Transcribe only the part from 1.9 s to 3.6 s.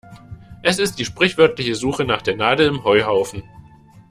nach der Nadel im Heuhaufen.